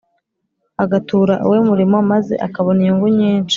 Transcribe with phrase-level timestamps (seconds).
[0.83, 3.49] Agatura uwe murimo maze akabona inyungu nyinshi